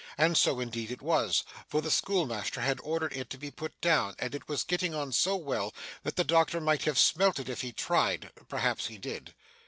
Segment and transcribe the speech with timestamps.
[0.17, 4.15] And so indeed it was, for the schoolmaster had ordered it to be put down,
[4.17, 7.61] and it was getting on so well that the doctor might have smelt it if
[7.61, 9.35] he had tried; perhaps he did.